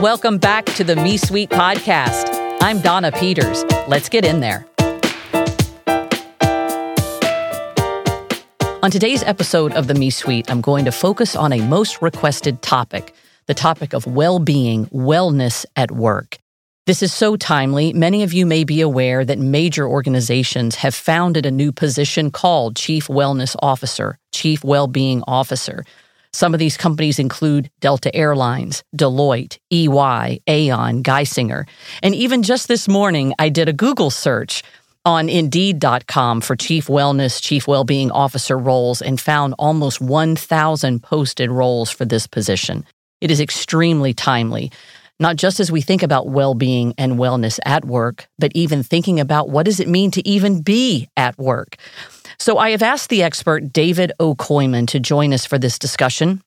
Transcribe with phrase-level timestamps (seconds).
[0.00, 2.34] Welcome back to the Me Suite podcast.
[2.62, 3.64] I'm Donna Peters.
[3.86, 4.66] Let's get in there.
[8.82, 12.62] On today's episode of the Me Suite, I'm going to focus on a most requested
[12.62, 13.14] topic
[13.44, 16.38] the topic of well being, wellness at work.
[16.86, 17.92] This is so timely.
[17.92, 22.74] Many of you may be aware that major organizations have founded a new position called
[22.74, 25.84] Chief Wellness Officer, Chief Wellbeing Officer.
[26.32, 31.66] Some of these companies include Delta Airlines, Deloitte, EY, Aon, Geisinger.
[32.02, 34.62] And even just this morning, I did a Google search
[35.04, 41.90] on Indeed.com for Chief Wellness, Chief well-being Officer roles and found almost 1,000 posted roles
[41.90, 42.84] for this position.
[43.20, 44.70] It is extremely timely,
[45.18, 49.18] not just as we think about well being and wellness at work, but even thinking
[49.20, 51.76] about what does it mean to even be at work.
[52.40, 56.40] So I have asked the expert David O'Coimin to join us for this discussion.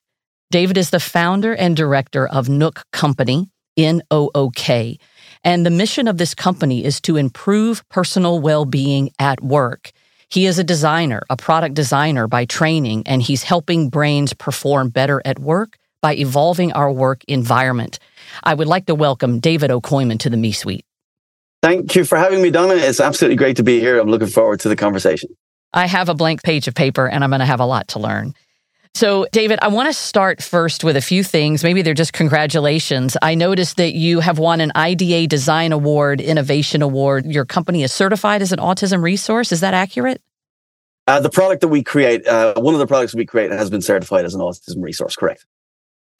[0.50, 4.98] David is the founder and director of Nook Company, N O O K.
[5.44, 9.92] And the mission of this company is to improve personal well being at work.
[10.30, 15.22] He is a designer, a product designer by training, and he's helping brains perform better
[15.26, 18.00] at work by evolving our work environment.
[18.44, 20.86] I would like to welcome David O'Coimin to the Me Suite.
[21.62, 22.74] Thank you for having me, Donna.
[22.74, 24.00] It's absolutely great to be here.
[24.00, 25.30] I'm looking forward to the conversation.
[25.74, 28.00] I have a blank page of paper and I'm going to have a lot to
[28.00, 28.34] learn.
[28.96, 31.64] So, David, I want to start first with a few things.
[31.64, 33.18] Maybe they're just congratulations.
[33.24, 37.26] I noticed that you have won an IDA Design Award, Innovation Award.
[37.26, 39.52] Your company is certified as an autism resource.
[39.52, 40.22] Is that accurate?
[41.08, 43.82] Uh, the product that we create, uh, one of the products we create has been
[43.82, 45.46] certified as an autism resource, correct?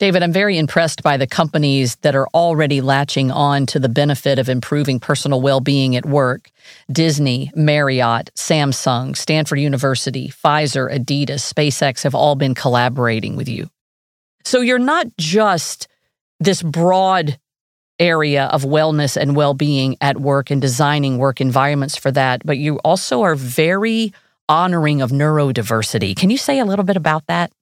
[0.04, 4.38] David, I'm very impressed by the companies that are already latching on to the benefit
[4.38, 6.52] of improving personal well being at work.
[6.92, 13.70] Disney, Marriott, Samsung, Stanford University, Pfizer, Adidas, SpaceX have all been collaborating with you.
[14.44, 15.88] So you're not just
[16.38, 17.40] this broad
[17.98, 22.58] area of wellness and well being at work and designing work environments for that, but
[22.58, 24.14] you also are very
[24.50, 26.14] honoring of neurodiversity.
[26.14, 27.54] Can you say a little bit about that?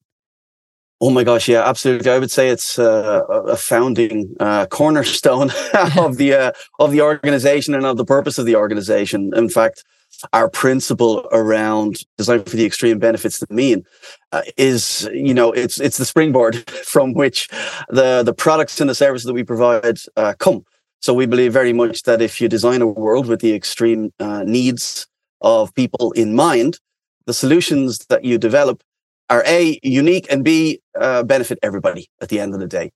[1.03, 2.11] Oh my gosh, yeah, absolutely.
[2.11, 5.49] I would say it's uh, a founding uh, cornerstone
[5.97, 9.31] of the uh, of the organization and of the purpose of the organization.
[9.35, 9.83] In fact,
[10.31, 13.83] our principle around design for the extreme benefits the mean
[14.31, 17.49] uh, is, you know, it's it's the springboard from which
[17.89, 20.63] the the products and the services that we provide uh, come.
[20.99, 24.43] So we believe very much that if you design a world with the extreme uh,
[24.43, 25.07] needs
[25.41, 26.79] of people in mind,
[27.25, 28.83] the solutions that you develop
[29.31, 32.91] are A, unique and B, uh, benefit everybody at the end of the day.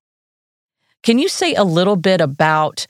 [1.02, 2.88] Can you say a little bit about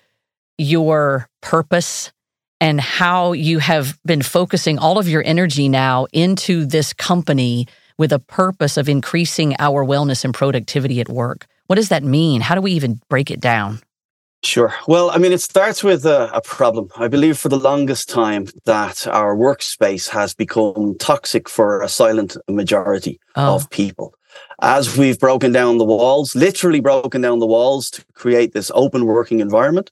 [0.57, 2.11] your purpose
[2.59, 7.67] and how you have been focusing all of your energy now into this company
[7.97, 11.45] with a purpose of increasing our wellness and productivity at work?
[11.67, 12.41] What does that mean?
[12.41, 13.79] How do we even break it down?
[14.44, 14.73] Sure.
[14.88, 16.90] Well, I mean, it starts with a, a, problem.
[16.97, 22.38] I believe for the longest time that our workspace has become toxic for a silent
[22.47, 23.56] majority oh.
[23.56, 24.13] of people.
[24.62, 29.06] As we've broken down the walls, literally broken down the walls to create this open
[29.06, 29.91] working environment,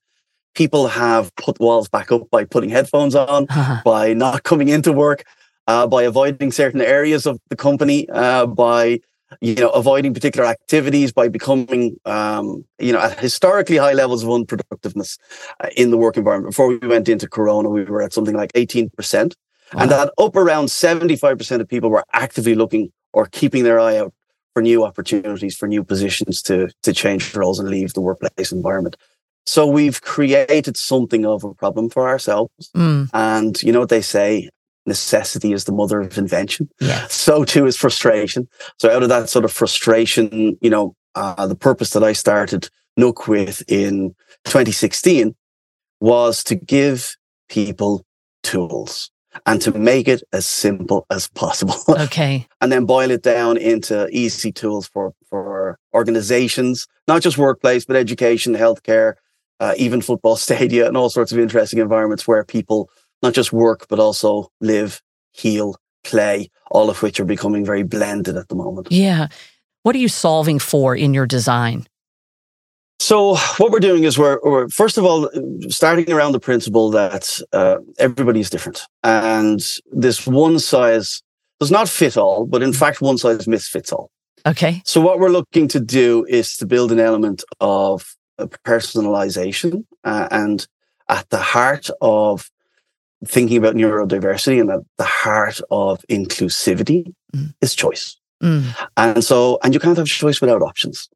[0.53, 3.81] people have put walls back up by putting headphones on, uh-huh.
[3.85, 5.23] by not coming into work,
[5.67, 8.99] uh, by avoiding certain areas of the company, uh, by
[9.41, 14.29] you know, avoiding particular activities by becoming, um, you know, at historically high levels of
[14.29, 15.17] unproductiveness
[15.59, 16.51] uh, in the work environment.
[16.51, 19.35] Before we went into Corona, we were at something like 18%.
[19.73, 19.81] Wow.
[19.81, 24.13] And that up around 75% of people were actively looking or keeping their eye out
[24.53, 28.95] for new opportunities, for new positions to, to change roles and leave the workplace environment.
[29.45, 32.69] So we've created something of a problem for ourselves.
[32.75, 33.09] Mm.
[33.13, 34.49] And you know what they say,
[34.85, 36.69] necessity is the mother of invention.
[36.79, 37.13] Yes.
[37.13, 38.47] So too is frustration.
[38.79, 42.69] So out of that sort of frustration, you know, uh, the purpose that I started
[42.97, 45.35] Nook with in 2016
[45.99, 47.15] was to give
[47.49, 48.05] people
[48.43, 49.09] tools
[49.45, 51.75] and to make it as simple as possible.
[51.89, 52.47] Okay.
[52.61, 57.95] and then boil it down into easy tools for, for organizations, not just workplace, but
[57.95, 59.13] education, healthcare,
[59.59, 62.89] uh, even football stadia and all sorts of interesting environments where people
[63.23, 68.37] not just work, but also live, heal, play, all of which are becoming very blended
[68.37, 68.91] at the moment.
[68.91, 69.29] Yeah.
[69.81, 71.87] What are you solving for in your design?
[72.99, 75.29] So what we're doing is we're, we're first of all
[75.69, 79.61] starting around the principle that uh, everybody is different, and
[79.91, 81.21] this one size
[81.59, 84.09] does not fit all, but in fact, one size misfits all.
[84.45, 84.81] Okay.
[84.85, 90.65] So what we're looking to do is to build an element of personalization, uh, and
[91.09, 92.49] at the heart of
[93.25, 97.53] thinking about neurodiversity and at the heart of inclusivity mm.
[97.61, 98.17] is choice.
[98.41, 98.75] Mm.
[98.97, 101.09] And so, and you can't have choice without options.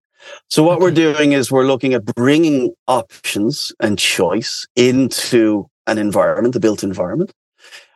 [0.49, 0.83] So what okay.
[0.83, 6.83] we're doing is we're looking at bringing options and choice into an environment, the built
[6.83, 7.31] environment,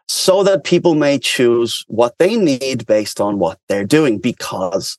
[0.08, 4.18] so that people may choose what they need based on what they're doing.
[4.18, 4.98] Because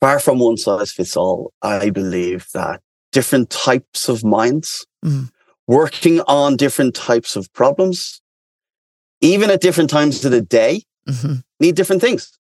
[0.00, 2.80] far from one size fits all, I believe that
[3.12, 5.30] different types of minds mm.
[5.68, 8.20] Working on different types of problems,
[9.20, 11.34] even at different times of the day, mm-hmm.
[11.60, 12.36] need different things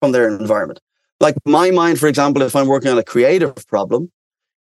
[0.00, 0.80] from their environment.
[1.20, 4.10] Like my mind, for example, if I'm working on a creative problem,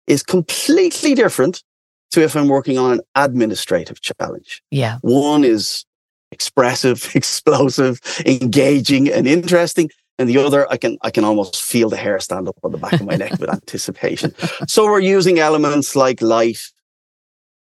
[0.07, 1.63] is completely different
[2.11, 4.63] to if I'm working on an administrative challenge.
[4.71, 4.99] Yeah.
[5.03, 5.87] One is
[6.33, 9.89] expressive, explosive, engaging, and interesting.
[10.19, 12.79] And the other, I can I can almost feel the hair stand up on the
[12.79, 14.35] back of my neck with anticipation.
[14.67, 16.61] So we're using elements like light,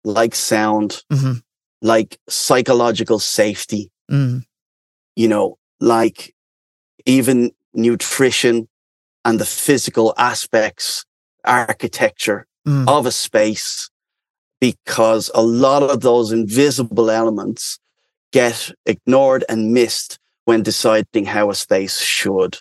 [0.04, 1.34] like sound, mm-hmm.
[1.82, 4.44] like psychological safety, mm.
[5.16, 6.34] you know, like
[7.06, 8.68] even nutrition
[9.26, 11.06] and the physical aspects,
[11.46, 12.88] architecture mm.
[12.88, 13.90] of a space,
[14.60, 17.80] because a lot of those invisible elements
[18.32, 22.58] get ignored and missed when deciding how a space should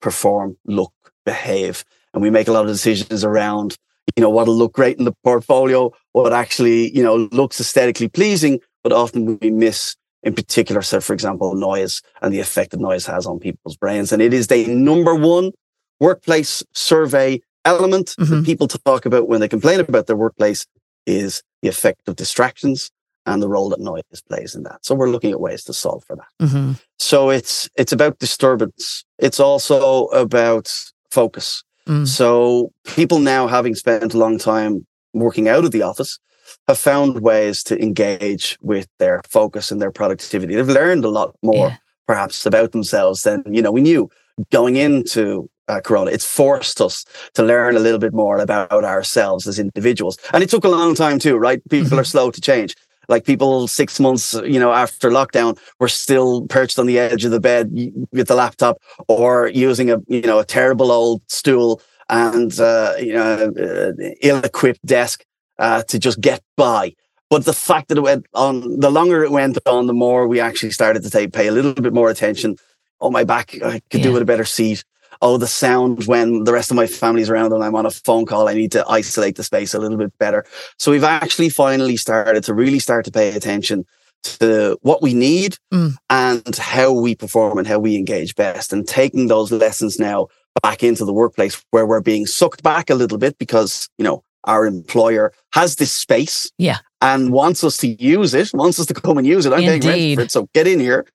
[0.00, 0.92] perform, look,
[1.24, 1.84] behave.
[2.12, 3.76] And we make a lot of decisions around,
[4.16, 8.60] you know, what'll look great in the portfolio, what actually, you know, looks aesthetically pleasing,
[8.82, 13.06] but often we miss in particular, so for example, noise and the effect that noise
[13.06, 14.12] has on people's brains.
[14.12, 15.52] And it is the number one
[16.00, 18.34] workplace survey element mm-hmm.
[18.34, 20.66] that people talk about when they complain about their workplace
[21.06, 22.90] is the effect of distractions
[23.26, 24.84] and the role that noise plays in that.
[24.84, 26.46] So we're looking at ways to solve for that.
[26.46, 26.72] Mm-hmm.
[26.98, 29.04] So it's it's about disturbance.
[29.18, 30.72] It's also about
[31.10, 31.62] focus.
[31.88, 32.06] Mm.
[32.06, 36.18] So people now having spent a long time working out of the office
[36.66, 40.54] have found ways to engage with their focus and their productivity.
[40.54, 41.76] They've learned a lot more, yeah.
[42.06, 44.08] perhaps, about themselves than you know we knew
[44.52, 46.10] going into uh, Corona.
[46.10, 47.04] It's forced us
[47.34, 50.94] to learn a little bit more about ourselves as individuals, and it took a long
[50.94, 51.36] time too.
[51.36, 51.62] Right?
[51.70, 51.98] People mm-hmm.
[51.98, 52.74] are slow to change.
[53.08, 57.30] Like people six months, you know, after lockdown, were still perched on the edge of
[57.30, 57.72] the bed
[58.12, 58.76] with the laptop
[59.08, 64.84] or using a, you know, a terrible old stool and uh, you know, uh, ill-equipped
[64.84, 65.24] desk
[65.58, 66.94] uh, to just get by.
[67.30, 70.40] But the fact that it went on, the longer it went on, the more we
[70.40, 72.56] actually started to take, pay a little bit more attention.
[73.00, 74.04] Oh, my back, I could yeah.
[74.04, 74.84] do with a better seat.
[75.20, 78.26] Oh, the sound when the rest of my family's around and I'm on a phone
[78.26, 80.44] call, I need to isolate the space a little bit better.
[80.78, 83.84] So we've actually finally started to really start to pay attention
[84.22, 85.94] to what we need mm.
[86.10, 90.28] and how we perform and how we engage best and taking those lessons now
[90.62, 94.24] back into the workplace where we're being sucked back a little bit because, you know,
[94.44, 96.78] our employer has this space yeah.
[97.00, 99.52] and wants us to use it, wants us to come and use it.
[99.52, 99.82] I'm Indeed.
[99.82, 101.06] paying rent for it, so get in here.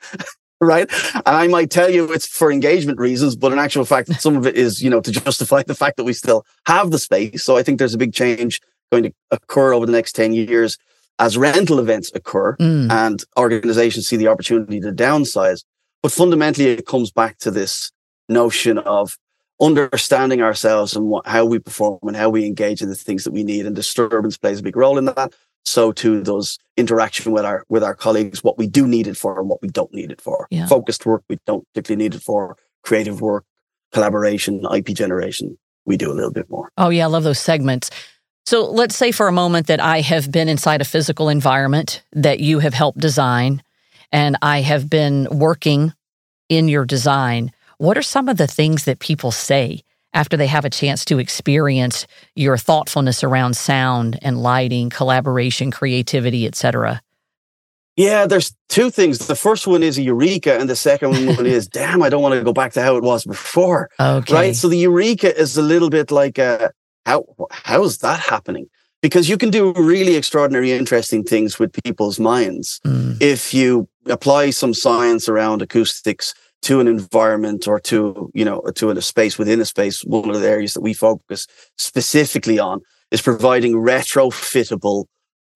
[0.65, 0.89] Right?
[1.13, 4.45] And I might tell you it's for engagement reasons, but in actual fact, some of
[4.47, 7.43] it is, you know, to justify the fact that we still have the space.
[7.43, 8.61] So I think there's a big change
[8.91, 10.77] going to occur over the next 10 years
[11.19, 12.91] as rental events occur mm.
[12.91, 15.63] and organizations see the opportunity to downsize.
[16.01, 17.91] But fundamentally, it comes back to this
[18.27, 19.17] notion of
[19.61, 23.31] understanding ourselves and what, how we perform and how we engage in the things that
[23.31, 23.65] we need.
[23.65, 25.33] And disturbance plays a big role in that.
[25.65, 29.39] So too those interaction with our with our colleagues, what we do need it for
[29.39, 30.47] and what we don't need it for.
[30.51, 30.67] Yeah.
[30.67, 32.57] Focused work we don't particularly need it for.
[32.83, 33.45] Creative work,
[33.93, 36.69] collaboration, IP generation, we do a little bit more.
[36.77, 37.89] Oh yeah, I love those segments.
[38.45, 42.41] So let's say for a moment that I have been inside a physical environment that
[42.41, 43.63] you have helped design
[44.11, 45.93] and I have been working
[46.49, 47.51] in your design.
[47.77, 51.19] What are some of the things that people say after they have a chance to
[51.19, 57.01] experience your thoughtfulness around sound and lighting, collaboration, creativity, etc.?
[57.95, 59.27] Yeah, there's two things.
[59.27, 62.33] The first one is a eureka, and the second one is, damn, I don't want
[62.33, 63.89] to go back to how it was before.
[63.99, 64.33] Okay.
[64.33, 64.55] Right.
[64.55, 66.69] So the eureka is a little bit like, uh,
[67.05, 68.67] how how is that happening?
[69.01, 73.21] Because you can do really extraordinary, interesting things with people's minds mm.
[73.21, 78.89] if you apply some science around acoustics to an environment or to, you know, to
[78.89, 83.21] a space within a space, one of the areas that we focus specifically on is
[83.21, 85.05] providing retrofittable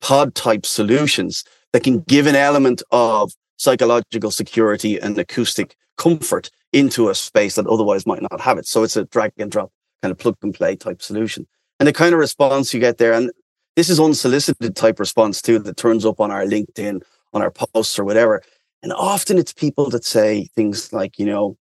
[0.02, 7.10] pod type solutions that can give an element of psychological security and acoustic comfort into
[7.10, 8.68] a space that otherwise might not have it.
[8.68, 9.72] So it's a drag and drop
[10.02, 11.48] kind of plug and play type solution.
[11.80, 13.32] And the kind of response you get there, and
[13.76, 17.02] this is unsolicited type response too, that turns up on our LinkedIn,
[17.34, 18.44] on our posts or whatever,
[18.84, 21.58] and often it's people that say things like, you know,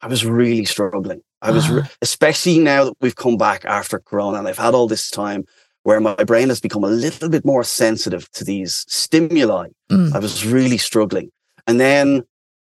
[0.00, 1.22] I was really struggling.
[1.42, 1.80] I was, uh-huh.
[1.80, 5.44] re- especially now that we've come back after Corona and I've had all this time
[5.82, 9.68] where my brain has become a little bit more sensitive to these stimuli.
[9.90, 10.14] Mm.
[10.14, 11.30] I was really struggling.
[11.66, 12.22] And then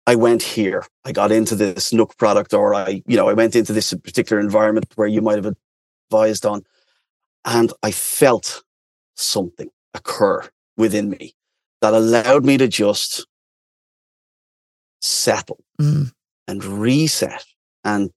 [0.05, 0.86] I went here.
[1.05, 4.39] I got into this Nook product or I, you know, I went into this particular
[4.39, 5.53] environment where you might have
[6.12, 6.63] advised on.
[7.45, 8.63] And I felt
[9.15, 11.33] something occur within me
[11.81, 13.25] that allowed me to just
[15.01, 16.12] settle mm.
[16.48, 17.43] and reset.
[17.84, 18.12] And,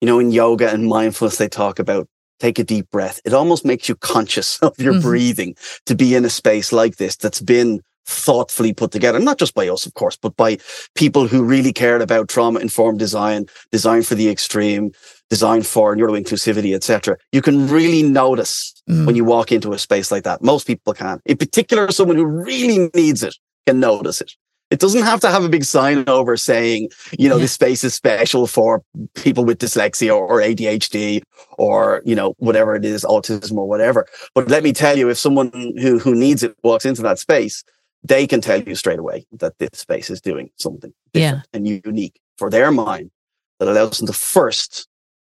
[0.00, 2.08] you know, in yoga and mindfulness, they talk about
[2.40, 3.20] take a deep breath.
[3.24, 5.02] It almost makes you conscious of your mm-hmm.
[5.02, 5.54] breathing
[5.86, 9.68] to be in a space like this that's been thoughtfully put together, not just by
[9.68, 10.58] us, of course, but by
[10.96, 14.90] people who really cared about trauma informed design, design for the extreme,
[15.30, 17.16] design for neuro inclusivity, etc.
[17.30, 19.06] You can really notice mm.
[19.06, 20.42] when you walk into a space like that.
[20.42, 21.20] Most people can.
[21.26, 23.36] In particular, someone who really needs it
[23.66, 24.32] can notice it.
[24.72, 26.88] It doesn't have to have a big sign over saying,
[27.18, 27.42] you know, yeah.
[27.42, 28.82] this space is special for
[29.14, 31.20] people with dyslexia or, ADHD
[31.58, 34.06] or, you know, whatever it is, autism or whatever.
[34.34, 37.62] But let me tell you, if someone who, who needs it walks into that space,
[38.02, 41.56] they can tell you straight away that this space is doing something different yeah.
[41.56, 43.10] and unique for their mind
[43.58, 44.88] that allows them to first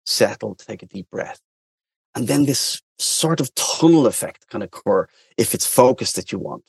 [0.04, 1.38] settle, take a deep breath.
[2.16, 6.64] And then this sort of tunnel effect can occur if it's focus that you want,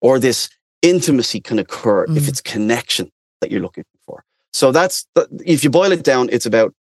[0.00, 0.48] or this
[0.88, 2.16] intimacy can occur mm.
[2.16, 4.24] if it's connection that you're looking for.
[4.52, 5.06] So that's,
[5.44, 6.74] if you boil it down, it's about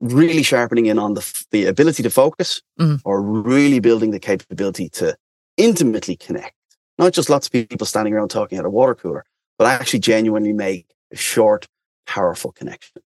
[0.00, 3.00] really sharpening in on the, the ability to focus mm.
[3.04, 5.16] or really building the capability to
[5.56, 6.54] intimately connect.
[6.98, 9.24] Not just lots of people standing around talking at a water cooler,
[9.58, 11.66] but actually genuinely make a short,
[12.06, 13.02] powerful connection.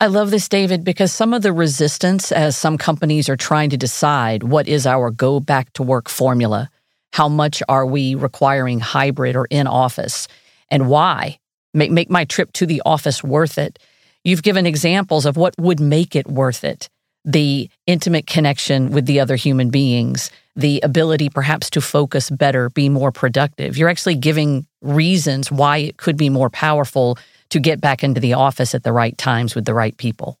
[0.00, 3.76] I love this, David, because some of the resistance as some companies are trying to
[3.76, 6.70] decide what is our go back to work formula,
[7.14, 10.26] how much are we requiring hybrid or in office,
[10.68, 11.38] and why
[11.72, 13.78] make, make my trip to the office worth it.
[14.24, 16.88] You've given examples of what would make it worth it
[17.24, 22.88] the intimate connection with the other human beings, the ability perhaps to focus better, be
[22.88, 23.78] more productive.
[23.78, 27.16] You're actually giving reasons why it could be more powerful
[27.48, 30.36] to get back into the office at the right times with the right people?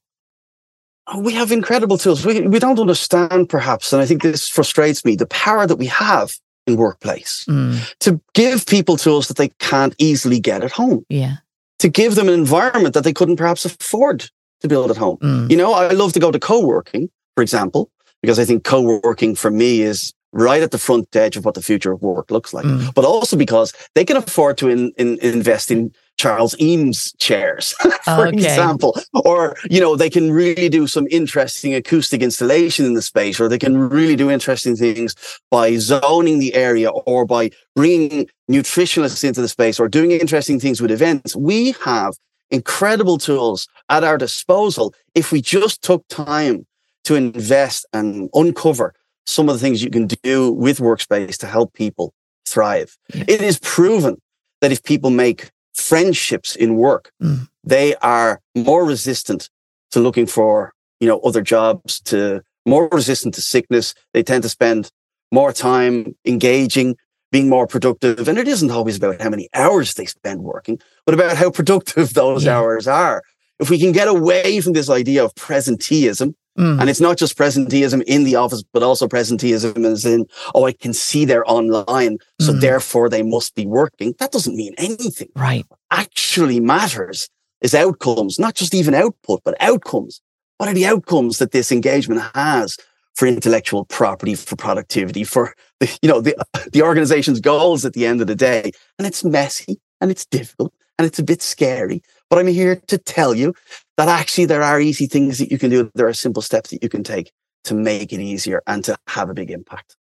[1.06, 2.26] Oh, we have incredible tools.
[2.26, 5.86] We, we don't understand, perhaps, and I think this frustrates me, the power that we
[5.86, 6.36] have
[6.68, 7.94] workplace mm.
[8.00, 11.04] to give people tools that they can't easily get at home.
[11.08, 11.36] Yeah.
[11.80, 14.30] To give them an environment that they couldn't perhaps afford
[14.60, 15.18] to build at home.
[15.18, 15.50] Mm.
[15.50, 17.90] You know, I love to go to co-working, for example,
[18.22, 21.62] because I think co-working for me is right at the front edge of what the
[21.62, 22.92] future of work looks like, mm.
[22.94, 27.72] but also because they can afford to in, in, invest in Charles Eames chairs,
[28.04, 28.36] for okay.
[28.36, 33.40] example, or, you know, they can really do some interesting acoustic installation in the space,
[33.40, 35.14] or they can really do interesting things
[35.50, 40.80] by zoning the area or by bringing nutritionists into the space or doing interesting things
[40.80, 41.34] with events.
[41.34, 42.14] We have
[42.50, 46.66] incredible tools at our disposal if we just took time
[47.04, 48.94] to invest and uncover
[49.26, 52.14] some of the things you can do with workspace to help people
[52.46, 52.96] thrive.
[53.12, 54.16] It is proven
[54.60, 55.50] that if people make
[55.88, 57.46] friendships in work, mm.
[57.62, 59.50] they are more resistant
[59.90, 63.94] to looking for, you know, other jobs, to more resistant to sickness.
[64.12, 64.90] They tend to spend
[65.30, 66.96] more time engaging,
[67.30, 68.28] being more productive.
[68.28, 72.14] And it isn't always about how many hours they spend working, but about how productive
[72.14, 72.56] those yeah.
[72.56, 73.22] hours are.
[73.58, 76.80] If we can get away from this idea of presenteeism, Mm.
[76.80, 80.72] And it's not just presenteeism in the office, but also presenteeism as in, oh, I
[80.72, 82.18] can see they're online.
[82.40, 82.60] So mm.
[82.60, 84.14] therefore they must be working.
[84.18, 85.28] That doesn't mean anything.
[85.34, 85.64] Right.
[85.68, 87.28] What actually matters
[87.60, 90.20] is outcomes, not just even output, but outcomes.
[90.58, 92.76] What are the outcomes that this engagement has
[93.14, 96.36] for intellectual property, for productivity, for the, you know, the,
[96.72, 98.70] the organization's goals at the end of the day?
[98.98, 102.98] And it's messy and it's difficult and it's a bit scary, but I'm here to
[102.98, 103.54] tell you
[103.96, 105.90] that actually there are easy things that you can do.
[105.94, 107.32] There are simple steps that you can take
[107.64, 109.96] to make it easier and to have a big impact.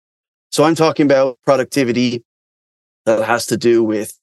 [0.50, 2.25] So I'm talking about productivity
[3.06, 4.16] that has to do with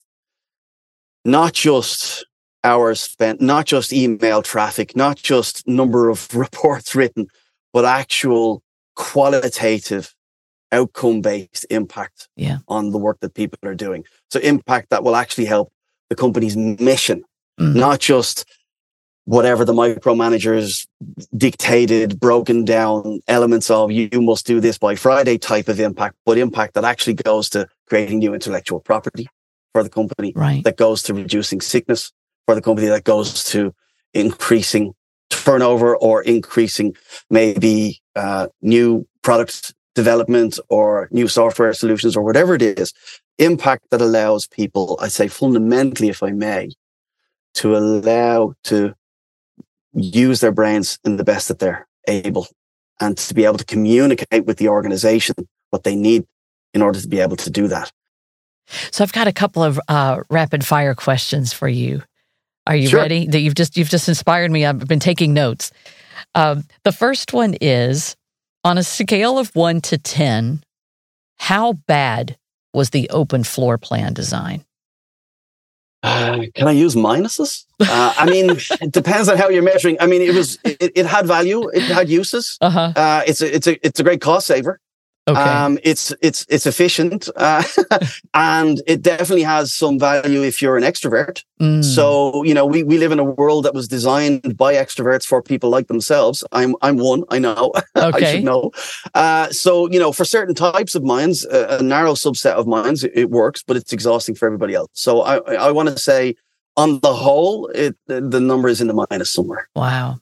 [1.24, 2.26] not just
[2.64, 7.26] hours spent, not just email traffic, not just number of reports written,
[7.72, 8.62] but actual
[8.96, 10.14] qualitative
[10.72, 12.58] outcome based impact yeah.
[12.68, 14.04] on the work that people are doing.
[14.30, 15.72] So impact that will actually help
[16.10, 17.22] the company's mission,
[17.58, 17.78] mm-hmm.
[17.78, 18.44] not just
[19.28, 20.86] whatever the micromanagers
[21.36, 26.38] dictated, broken down elements of you must do this by Friday type of impact, but
[26.38, 29.28] impact that actually goes to creating new intellectual property
[29.74, 30.64] for the company, right.
[30.64, 32.10] that goes to reducing sickness
[32.46, 33.74] for the company, that goes to
[34.14, 34.94] increasing
[35.28, 36.96] turnover or increasing
[37.28, 42.94] maybe uh, new product development or new software solutions or whatever it is.
[43.36, 46.70] Impact that allows people, I say fundamentally, if I may,
[47.56, 48.94] to allow to
[50.00, 52.46] use their brains in the best that they're able
[53.00, 55.34] and to be able to communicate with the organization
[55.70, 56.24] what they need
[56.74, 57.92] in order to be able to do that.
[58.90, 62.02] So I've got a couple of uh, rapid fire questions for you.
[62.66, 63.00] Are you sure.
[63.00, 63.26] ready?
[63.26, 64.66] That you've just you've just inspired me.
[64.66, 65.72] I've been taking notes.
[66.34, 68.14] Um, the first one is:
[68.62, 70.62] On a scale of one to 10,
[71.38, 72.36] how bad
[72.74, 74.64] was the open floor plan design?
[76.02, 77.64] Uh, can I use minuses?
[77.80, 78.50] Uh, I mean,
[78.80, 79.96] it depends on how you're measuring.
[80.00, 82.58] I mean, it was it, it had value, it had uses.
[82.60, 82.92] Uh-huh.
[82.94, 84.80] Uh, it's a it's a it's a great cost saver.
[85.28, 85.40] Okay.
[85.40, 87.62] Um, it's it's it's efficient, uh,
[88.34, 91.44] and it definitely has some value if you're an extrovert.
[91.60, 91.84] Mm.
[91.84, 95.42] So you know, we we live in a world that was designed by extroverts for
[95.42, 96.42] people like themselves.
[96.52, 97.24] I'm I'm one.
[97.28, 97.72] I know.
[97.98, 98.26] Okay.
[98.26, 98.70] I should know.
[99.14, 103.02] Uh, so you know, for certain types of minds, a, a narrow subset of minds,
[103.02, 104.90] it, it, works, but it's exhausting for everybody else.
[104.92, 106.36] So I I want to say,
[106.76, 109.68] on the whole, it the number is in the minus somewhere.
[109.74, 110.20] Wow.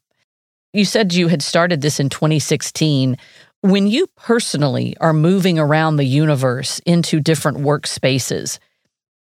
[0.77, 3.17] You said you had started this in 2016.
[3.67, 8.61] When you personally are moving around the universe into different workspaces,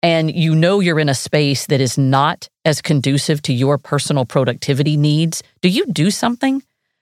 [0.02, 4.26] and you know you're in a space that is not as conducive to your personal
[4.26, 6.58] productivity needs, do you do something?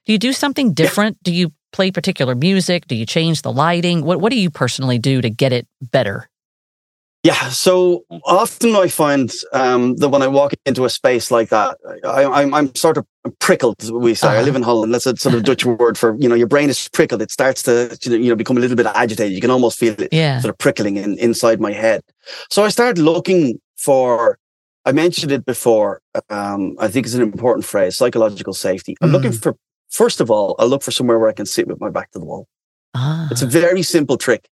[0.06, 1.20] Do you do something different?
[1.24, 2.86] Do you play particular music?
[2.86, 4.04] Do you change the lighting?
[4.04, 6.28] What what do you personally do to get it better?
[7.22, 11.78] Yeah, so often I find um, that when I walk into a space like that,
[12.04, 13.06] I, am sort of
[13.38, 13.76] prickled.
[13.92, 14.38] We say uh-huh.
[14.38, 14.92] I live in Holland.
[14.92, 17.22] That's a sort of Dutch word for you know your brain is prickled.
[17.22, 19.34] It starts to you know become a little bit agitated.
[19.34, 20.40] You can almost feel it yeah.
[20.40, 22.02] sort of prickling in, inside my head.
[22.50, 24.38] So I started looking for.
[24.84, 26.00] I mentioned it before.
[26.28, 28.96] Um, I think it's an important phrase: psychological safety.
[29.00, 29.12] I'm mm.
[29.12, 29.54] looking for.
[29.90, 32.18] First of all, I look for somewhere where I can sit with my back to
[32.18, 32.48] the wall.
[32.94, 33.28] Ah.
[33.30, 34.48] It's a very simple trick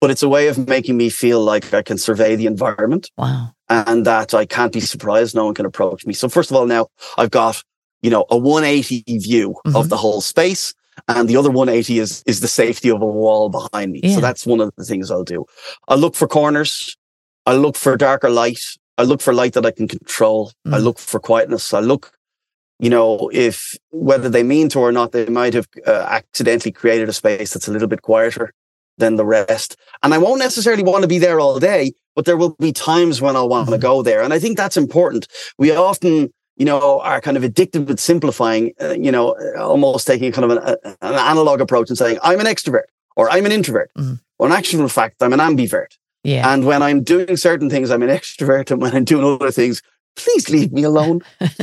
[0.00, 3.10] but it's a way of making me feel like I can survey the environment.
[3.16, 3.52] Wow.
[3.68, 5.34] And that I can't be surprised.
[5.34, 6.14] No one can approach me.
[6.14, 7.62] So first of all, now I've got,
[8.02, 9.76] you know, a 180 view mm-hmm.
[9.76, 10.72] of the whole space.
[11.06, 14.00] And the other 180 is, is the safety of a wall behind me.
[14.02, 14.16] Yeah.
[14.16, 15.44] So that's one of the things I'll do.
[15.86, 16.96] I look for corners.
[17.46, 18.60] I look for darker light.
[18.96, 20.52] I look for light that I can control.
[20.66, 20.74] Mm.
[20.74, 21.72] I look for quietness.
[21.72, 22.12] I look,
[22.80, 27.08] you know, if whether they mean to or not, they might have uh, accidentally created
[27.08, 28.52] a space that's a little bit quieter
[28.98, 29.76] than the rest.
[30.02, 33.20] And I won't necessarily want to be there all day, but there will be times
[33.20, 33.82] when I'll want to mm-hmm.
[33.82, 34.22] go there.
[34.22, 35.26] And I think that's important.
[35.58, 40.32] We often, you know, are kind of addicted with simplifying, uh, you know, almost taking
[40.32, 43.90] kind of an, an, analog approach and saying, I'm an extrovert or I'm an introvert.
[43.96, 44.14] Mm-hmm.
[44.38, 45.96] Well, in actual fact, I'm an ambivert.
[46.24, 46.52] Yeah.
[46.52, 48.70] And when I'm doing certain things, I'm an extrovert.
[48.70, 49.82] And when I'm doing other things,
[50.18, 51.22] please leave me alone.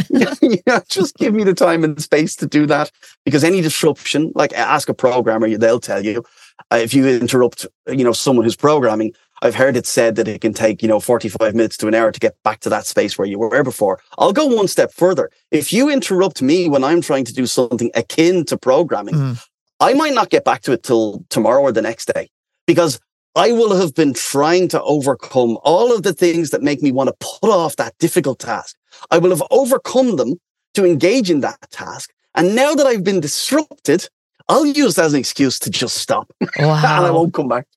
[0.10, 2.91] you know, just give me the time and space to do that.
[3.24, 6.24] Because any disruption, like ask a programmer, they'll tell you,
[6.72, 10.41] uh, if you interrupt, you know, someone who's programming, I've heard it said that it
[10.41, 13.18] can take, you know, 45 minutes to an hour to get back to that space
[13.18, 14.00] where you were before.
[14.18, 15.30] I'll go one step further.
[15.52, 19.48] If you interrupt me when I'm trying to do something akin to programming, mm.
[19.80, 22.30] I might not get back to it till tomorrow or the next day
[22.65, 23.00] because
[23.36, 27.10] I will have been trying to overcome all of the things that make me want
[27.10, 28.78] to put off that difficult task.
[29.12, 30.36] I will have overcome them
[30.76, 32.13] to engage in that task.
[32.34, 34.08] And now that I've been disrupted,
[34.47, 36.47] I'll use that as an excuse to just stop wow.
[36.58, 37.67] and I won't come back.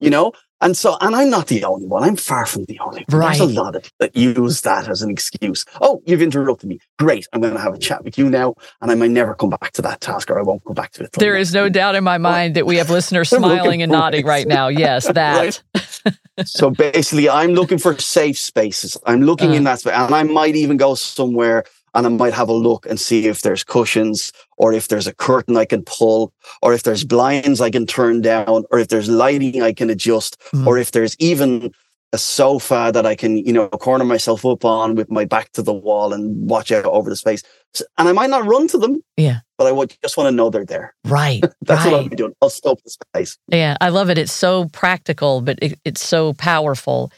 [0.00, 0.32] You know?
[0.62, 2.02] And so, and I'm not the only one.
[2.02, 3.20] I'm far from the only one.
[3.20, 3.38] Right.
[3.38, 5.64] There's a lot of, that use that as an excuse.
[5.80, 6.80] Oh, you've interrupted me.
[6.98, 7.26] Great.
[7.32, 8.54] I'm going to have a chat with you now.
[8.82, 11.04] And I might never come back to that task or I won't go back to
[11.04, 11.12] it.
[11.12, 14.46] There is no doubt in my mind that we have listeners smiling and nodding right
[14.46, 14.68] now.
[14.68, 15.62] Yes, that.
[16.44, 18.98] so basically, I'm looking for safe spaces.
[19.06, 22.34] I'm looking uh, in that space and I might even go somewhere and I might
[22.34, 25.82] have a look and see if there's cushions or if there's a curtain I can
[25.82, 29.90] pull or if there's blinds I can turn down or if there's lighting I can
[29.90, 30.66] adjust mm.
[30.66, 31.72] or if there's even
[32.12, 35.62] a sofa that I can, you know, corner myself up on with my back to
[35.62, 37.42] the wall and watch out over the space.
[37.98, 39.00] And I might not run to them.
[39.16, 39.38] Yeah.
[39.56, 40.94] But I would just want to know they're there.
[41.04, 41.40] Right.
[41.62, 41.92] That's right.
[41.92, 42.32] what I'll be doing.
[42.42, 43.38] I'll scope the space.
[43.46, 43.76] Yeah.
[43.80, 44.18] I love it.
[44.18, 47.12] It's so practical, but it, it's so powerful.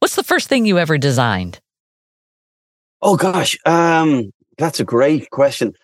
[0.00, 1.58] What's the first thing you ever designed?
[3.02, 5.74] Oh gosh, um, that's a great question.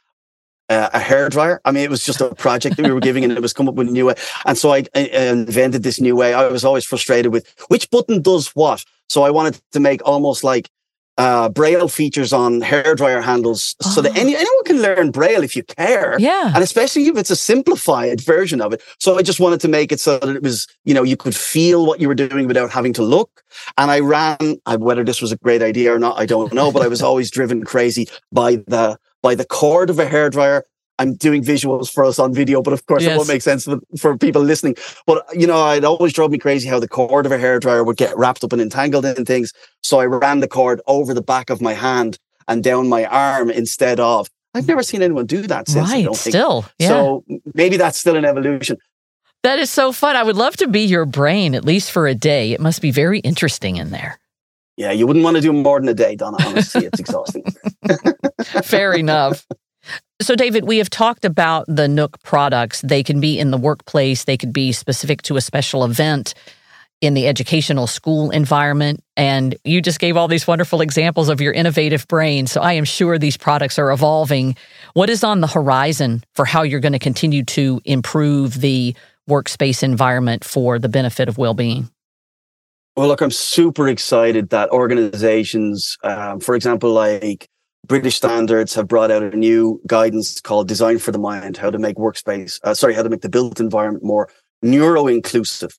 [0.73, 1.61] Uh, a hair dryer.
[1.67, 3.69] I mean, it was just a project that we were giving, and it was come
[3.69, 4.15] up with a new way.
[4.47, 6.33] And so I, I invented this new way.
[6.33, 8.83] I was always frustrated with which button does what.
[9.09, 10.71] So I wanted to make almost like
[11.19, 13.91] uh, braille features on hairdryer handles oh.
[13.91, 14.39] so that any, oh.
[14.39, 16.17] anyone can learn braille if you care.
[16.19, 16.53] Yeah.
[16.55, 18.83] And especially if it's a simplified version of it.
[18.99, 21.37] So I just wanted to make it so that it was, you know, you could
[21.37, 23.43] feel what you were doing without having to look.
[23.77, 26.83] And I ran, whether this was a great idea or not, I don't know, but
[26.83, 30.63] I was always driven crazy by the, by the cord of a hairdryer
[30.99, 33.13] I'm doing visuals for us on video, but of course yes.
[33.13, 34.77] it won't make sense for, for people listening.
[35.07, 37.97] But you know, it always drove me crazy how the cord of a hairdryer would
[37.97, 39.53] get wrapped up and entangled in things.
[39.83, 43.51] So I ran the cord over the back of my hand and down my arm
[43.51, 44.29] instead of.
[44.55, 45.91] I've never seen anyone do that since.
[45.91, 46.67] Right, still.
[46.79, 46.89] Yeah.
[46.89, 48.77] So maybe that's still an evolution.
[49.43, 50.15] That is so fun.
[50.15, 52.53] I would love to be your brain at least for a day.
[52.53, 54.19] It must be very interesting in there.
[54.77, 56.39] Yeah, you wouldn't want to do more than a day, Donna.
[56.47, 57.45] Honestly, it's exhausting.
[58.63, 59.47] Fair enough.
[60.21, 62.81] So, David, we have talked about the Nook products.
[62.81, 66.35] They can be in the workplace, they could be specific to a special event
[67.01, 69.03] in the educational school environment.
[69.17, 72.47] And you just gave all these wonderful examples of your innovative brain.
[72.47, 74.57] So, I am sure these products are evolving.
[74.95, 78.95] What is on the horizon for how you're going to continue to improve the
[79.29, 81.91] workspace environment for the benefit of well being?
[82.95, 87.49] Well, look, I'm super excited that organizations, um, for example, like
[87.87, 91.79] British standards have brought out a new guidance called Design for the Mind, how to
[91.79, 94.29] make workspace, uh, sorry, how to make the built environment more
[94.61, 95.79] neuro inclusive.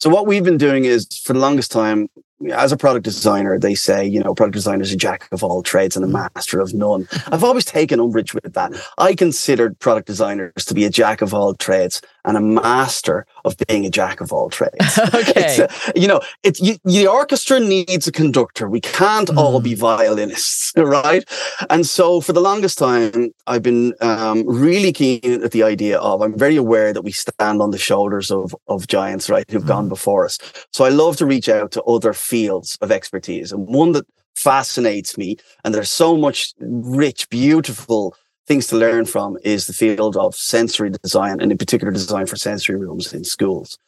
[0.00, 2.08] So what we've been doing is for the longest time,
[2.52, 5.62] as a product designer, they say, you know, product designer is a jack of all
[5.62, 7.08] trades and a master of none.
[7.28, 8.72] I've always taken umbrage with that.
[8.98, 13.56] I considered product designers to be a jack of all trades and a master of
[13.68, 14.98] being a jack of all trades.
[15.14, 15.62] okay.
[15.62, 18.68] Uh, you know, it's you, the orchestra needs a conductor.
[18.68, 19.36] We can't mm.
[19.36, 21.24] all be violinists, right?
[21.70, 26.20] And so for the longest time, I've been um, really keen at the idea of,
[26.20, 29.68] I'm very aware that we stand on the shoulders of, of giants, right, who've mm.
[29.68, 30.38] gone before us.
[30.72, 35.16] So I love to reach out to other fields of expertise and one that fascinates
[35.16, 35.36] me.
[35.64, 38.14] And there's so much rich, beautiful
[38.46, 42.36] things to learn from is the field of sensory design and in particular design for
[42.36, 43.78] sensory rooms in schools.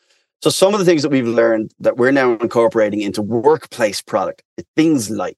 [0.42, 4.42] So some of the things that we've learned that we're now incorporating into workplace product,
[4.76, 5.36] things like,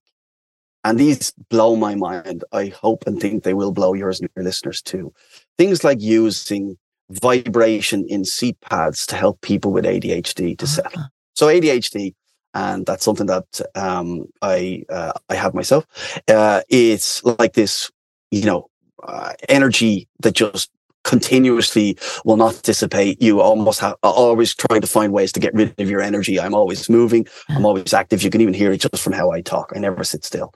[0.84, 2.44] and these blow my mind.
[2.52, 5.12] I hope and think they will blow yours and your listeners too.
[5.58, 6.78] Things like using
[7.10, 11.00] vibration in seat pads to help people with ADHD to settle.
[11.00, 11.08] Uh-huh.
[11.34, 12.14] So ADHD,
[12.54, 15.86] and that's something that um, I uh, I have myself.
[16.28, 17.90] Uh, it's like this,
[18.30, 18.69] you know,
[19.04, 20.70] uh, energy that just
[21.04, 23.20] continuously will not dissipate.
[23.22, 26.38] You almost have always trying to find ways to get rid of your energy.
[26.38, 27.26] I'm always moving.
[27.48, 28.22] I'm always active.
[28.22, 29.72] You can even hear it just from how I talk.
[29.74, 30.52] I never sit still.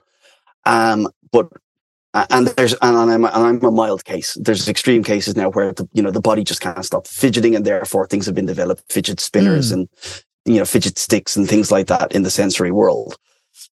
[0.65, 1.47] Um, but
[2.13, 4.37] and there's and I'm and I'm a mild case.
[4.39, 7.65] There's extreme cases now where the you know the body just can't stop fidgeting, and
[7.65, 9.73] therefore things have been developed, fidget spinners mm.
[9.73, 9.89] and
[10.45, 13.17] you know fidget sticks and things like that in the sensory world.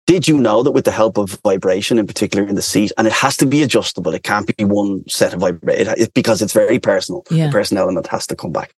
[0.05, 3.07] Did you know that with the help of vibration, in particular in the seat, and
[3.07, 6.53] it has to be adjustable, it can't be one set of vibration it, because it's
[6.53, 7.23] very personal.
[7.29, 7.47] Yeah.
[7.47, 8.73] The person element has to come back.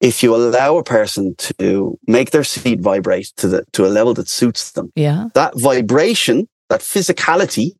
[0.00, 4.14] If you allow a person to make their seat vibrate to the to a level
[4.14, 5.28] that suits them, yeah.
[5.34, 7.72] that vibration, that physicality,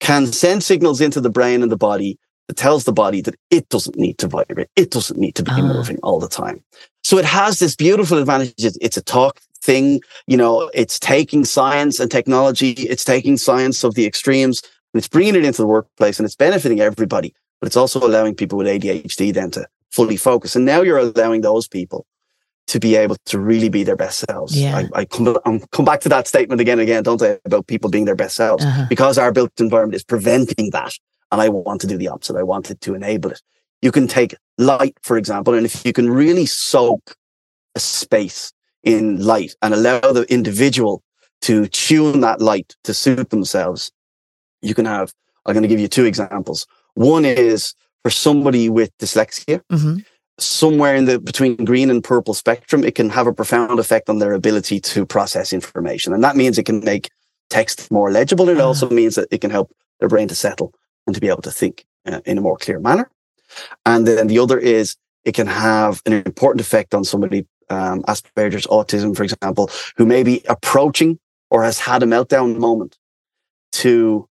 [0.00, 3.68] can send signals into the brain and the body that tells the body that it
[3.68, 5.62] doesn't need to vibrate, it doesn't need to be uh.
[5.62, 6.62] moving all the time.
[7.02, 8.54] So it has this beautiful advantage.
[8.58, 10.00] It's a talk thing.
[10.26, 12.72] You know, it's taking science and technology.
[12.72, 16.36] It's taking science of the extremes and it's bringing it into the workplace and it's
[16.36, 17.34] benefiting everybody.
[17.60, 20.54] But it's also allowing people with ADHD then to fully focus.
[20.54, 22.06] And now you're allowing those people
[22.66, 24.58] to be able to really be their best selves.
[24.58, 24.76] Yeah.
[24.94, 27.66] I, I come, I'm come back to that statement again and again, don't I, about
[27.66, 28.86] people being their best selves uh-huh.
[28.88, 30.94] because our built environment is preventing that.
[31.30, 32.36] And I want to do the opposite.
[32.36, 33.42] I want it to enable it.
[33.82, 37.16] You can take light, for example, and if you can really soak
[37.74, 38.52] a space
[38.84, 41.02] in light and allow the individual
[41.42, 43.92] to tune that light to suit themselves,
[44.62, 45.12] you can have,
[45.44, 46.66] I'm going to give you two examples.
[46.94, 49.98] One is for somebody with dyslexia, mm-hmm.
[50.38, 54.18] somewhere in the between green and purple spectrum, it can have a profound effect on
[54.18, 56.12] their ability to process information.
[56.12, 57.10] And that means it can make
[57.50, 58.48] text more legible.
[58.48, 58.66] It uh-huh.
[58.66, 60.72] also means that it can help their brain to settle
[61.06, 63.10] and to be able to think uh, in a more clear manner.
[63.86, 68.66] And then the other is it can have an important effect on somebody um, Asperger's
[68.66, 71.18] autism, for example, who may be approaching
[71.50, 72.96] or has had a meltdown moment
[73.72, 74.28] to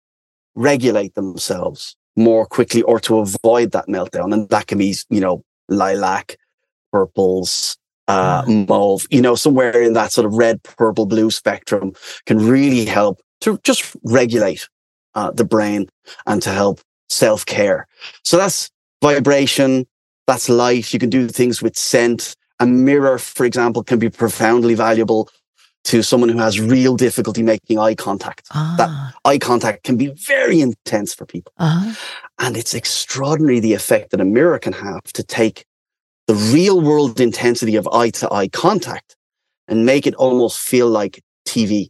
[0.55, 4.33] regulate themselves more quickly or to avoid that meltdown.
[4.33, 6.37] And that can be, you know, lilac,
[6.91, 8.67] purples, uh, mm.
[8.67, 11.93] mauve, you know, somewhere in that sort of red, purple, blue spectrum
[12.25, 14.67] can really help to just regulate
[15.15, 15.87] uh, the brain
[16.25, 17.87] and to help self care.
[18.23, 18.69] So that's
[19.01, 19.87] vibration.
[20.27, 20.93] That's light.
[20.93, 22.35] You can do things with scent.
[22.59, 25.29] A mirror, for example, can be profoundly valuable
[25.85, 28.47] to someone who has real difficulty making eye contact.
[28.53, 28.75] Ah.
[28.77, 31.53] That eye contact can be very intense for people.
[31.57, 31.93] Uh-huh.
[32.37, 35.65] And it's extraordinary the effect that a mirror can have to take
[36.27, 39.15] the real world intensity of eye to eye contact
[39.67, 41.87] and make it almost feel like TV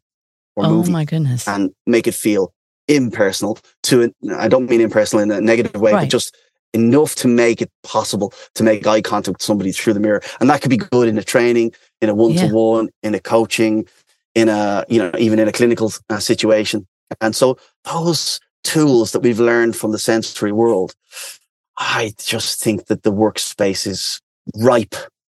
[0.55, 0.91] or oh movie.
[0.91, 1.47] my goodness.
[1.47, 2.53] And make it feel
[2.87, 6.03] impersonal to, I don't mean impersonal in a negative way, right.
[6.03, 6.35] but just
[6.73, 10.21] enough to make it possible to make eye contact with somebody through the mirror.
[10.39, 13.19] And that could be good in a training, in a one to one, in a
[13.19, 13.87] coaching,
[14.35, 16.87] in a, you know, even in a clinical uh, situation.
[17.21, 20.93] And so those tools that we've learned from the sensory world,
[21.77, 24.21] I just think that the workspace is
[24.55, 24.95] ripe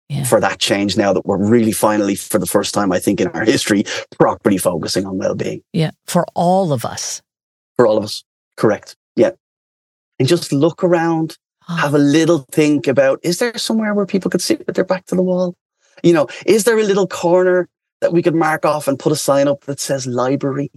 [0.09, 0.25] yeah.
[0.25, 3.29] for that change now that we're really finally, for the first time, I think in
[3.29, 3.85] our history,
[4.19, 5.62] properly focusing on well being.
[5.73, 5.93] Yeah.
[6.07, 7.23] For all of us.
[7.77, 8.25] For all of us.
[8.57, 8.97] Correct.
[9.16, 9.31] Yeah.
[10.20, 14.42] And just look around, have a little think about, is there somewhere where people could
[14.42, 15.56] sit with their back to the wall?
[16.04, 17.68] You know, is there a little corner
[18.00, 20.70] that we could mark off and put a sign up that says library?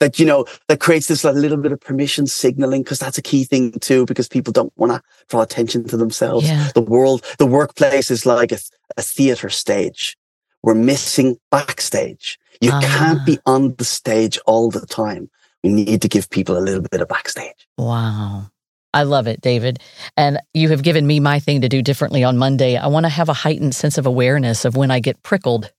[0.00, 3.22] That, you know, that creates this like, little bit of permission signaling, because that's a
[3.22, 6.48] key thing too, because people don't want to draw attention to themselves.
[6.48, 6.70] Yeah.
[6.74, 8.58] The world, the workplace is like a,
[8.96, 10.16] a theater stage.
[10.62, 12.38] We're missing backstage.
[12.62, 15.30] You uh can't be on the stage all the time.
[15.62, 17.68] We need to give people a little bit of backstage.
[17.76, 18.46] Wow.
[18.92, 19.78] I love it, David.
[20.16, 22.76] And you have given me my thing to do differently on Monday.
[22.76, 25.72] I want to have a heightened sense of awareness of when I get prickled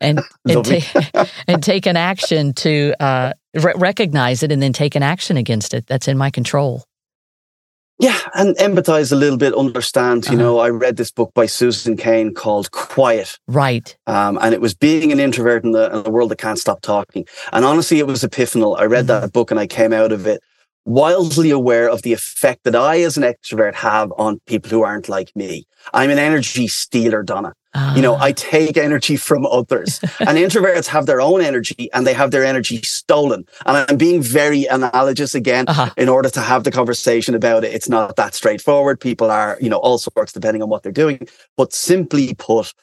[0.00, 4.94] and and, ta- and take an action to uh, re- recognize it and then take
[4.94, 5.86] an action against it.
[5.86, 6.84] That's in my control.
[7.98, 10.24] Yeah, and empathize a little bit, understand.
[10.24, 10.42] You uh-huh.
[10.42, 13.38] know, I read this book by Susan Cain called Quiet.
[13.46, 13.94] Right.
[14.06, 16.80] Um, and it was being an introvert in the, in the, world that can't stop
[16.80, 17.26] talking.
[17.52, 18.80] And honestly, it was epiphanal.
[18.80, 19.20] I read mm-hmm.
[19.20, 20.40] that book and I came out of it
[20.90, 25.08] wildly aware of the effect that I, as an extrovert, have on people who aren't
[25.08, 25.66] like me.
[25.94, 27.54] I'm an energy stealer, Donna.
[27.94, 28.34] You know, I ah.
[28.34, 30.00] take energy from others.
[30.18, 33.46] and introverts have their own energy and they have their energy stolen.
[33.64, 35.90] And I'm being very analogous again uh-huh.
[35.96, 37.72] in order to have the conversation about it.
[37.72, 38.98] It's not that straightforward.
[38.98, 41.28] People are, you know, all sorts depending on what they're doing.
[41.56, 42.74] But simply put,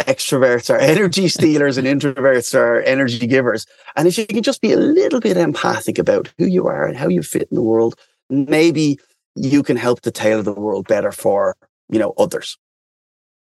[0.00, 3.66] extroverts are energy stealers and introverts are energy givers.
[3.96, 6.96] And if you can just be a little bit empathic about who you are and
[6.96, 7.94] how you fit in the world,
[8.28, 8.98] maybe
[9.34, 11.56] you can help to tailor the world better for,
[11.88, 12.58] you know, others.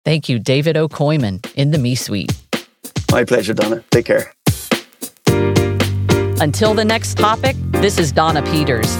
[0.03, 2.33] Thank you, David O'Coimin in the Me Suite.
[3.11, 3.83] My pleasure, Donna.
[3.91, 4.33] Take care.
[6.41, 8.95] Until the next topic, this is Donna Peters.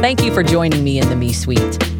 [0.00, 1.95] Thank you for joining me in the Me Suite.